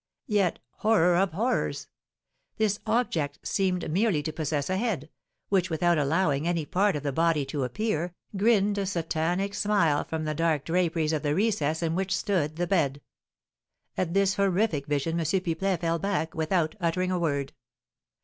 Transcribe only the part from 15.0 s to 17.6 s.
M. Pipelet fell back, without uttering a word.